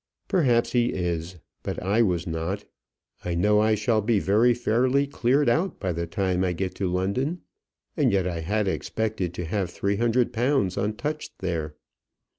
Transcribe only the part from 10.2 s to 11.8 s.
pounds untouched there."